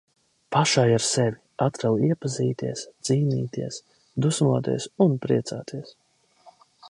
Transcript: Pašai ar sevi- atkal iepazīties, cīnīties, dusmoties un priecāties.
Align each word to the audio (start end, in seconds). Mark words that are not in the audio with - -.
Pašai 0.53 0.85
ar 0.93 1.03
sevi- 1.07 1.37
atkal 1.65 1.99
iepazīties, 2.07 2.81
cīnīties, 3.09 3.79
dusmoties 4.27 4.87
un 5.07 5.15
priecāties. 5.27 5.95